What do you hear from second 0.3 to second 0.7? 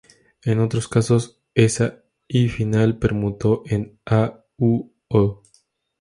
En